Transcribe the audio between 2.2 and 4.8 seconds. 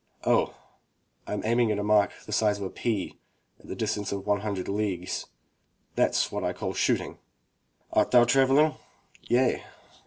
the size of a pea at a distance of one hundred